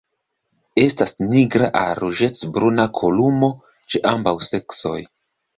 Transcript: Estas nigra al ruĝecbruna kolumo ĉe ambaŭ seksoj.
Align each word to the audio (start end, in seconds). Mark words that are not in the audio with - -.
Estas 0.83 1.13
nigra 1.33 1.67
al 1.81 1.93
ruĝecbruna 2.01 2.87
kolumo 3.01 3.51
ĉe 3.95 4.03
ambaŭ 4.15 4.35
seksoj. 4.51 4.99